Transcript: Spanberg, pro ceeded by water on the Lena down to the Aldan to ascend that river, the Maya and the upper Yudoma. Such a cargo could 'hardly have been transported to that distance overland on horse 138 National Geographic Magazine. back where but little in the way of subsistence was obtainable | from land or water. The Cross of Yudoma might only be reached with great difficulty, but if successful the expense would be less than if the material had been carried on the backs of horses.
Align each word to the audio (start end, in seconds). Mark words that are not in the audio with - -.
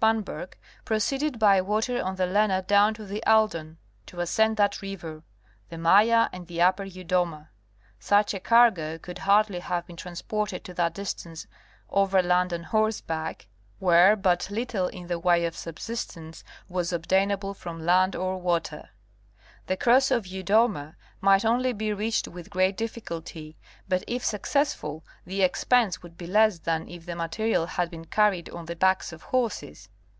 Spanberg, 0.00 0.54
pro 0.86 0.96
ceeded 0.96 1.38
by 1.38 1.60
water 1.60 2.00
on 2.02 2.14
the 2.16 2.24
Lena 2.24 2.62
down 2.62 2.94
to 2.94 3.04
the 3.04 3.22
Aldan 3.26 3.76
to 4.06 4.20
ascend 4.20 4.56
that 4.56 4.80
river, 4.80 5.24
the 5.68 5.76
Maya 5.76 6.30
and 6.32 6.46
the 6.46 6.62
upper 6.62 6.84
Yudoma. 6.86 7.48
Such 7.98 8.32
a 8.32 8.40
cargo 8.40 8.96
could 8.96 9.18
'hardly 9.18 9.58
have 9.58 9.86
been 9.86 9.96
transported 9.96 10.64
to 10.64 10.74
that 10.74 10.94
distance 10.94 11.46
overland 11.90 12.54
on 12.54 12.62
horse 12.62 13.02
138 13.04 13.50
National 13.82 14.16
Geographic 14.16 14.16
Magazine. 14.16 14.16
back 14.16 14.16
where 14.16 14.16
but 14.16 14.50
little 14.50 14.88
in 14.88 15.06
the 15.08 15.18
way 15.18 15.44
of 15.44 15.54
subsistence 15.56 16.44
was 16.66 16.92
obtainable 16.94 17.52
| 17.52 17.52
from 17.52 17.84
land 17.84 18.16
or 18.16 18.40
water. 18.40 18.90
The 19.66 19.76
Cross 19.76 20.10
of 20.10 20.24
Yudoma 20.26 20.96
might 21.20 21.44
only 21.44 21.74
be 21.74 21.92
reached 21.92 22.26
with 22.26 22.48
great 22.50 22.76
difficulty, 22.78 23.56
but 23.86 24.02
if 24.08 24.24
successful 24.24 25.04
the 25.26 25.42
expense 25.42 26.02
would 26.02 26.16
be 26.16 26.26
less 26.26 26.58
than 26.60 26.88
if 26.88 27.04
the 27.04 27.14
material 27.14 27.66
had 27.66 27.90
been 27.90 28.06
carried 28.06 28.48
on 28.48 28.64
the 28.64 28.74
backs 28.76 29.12
of 29.12 29.20
horses. 29.24 29.90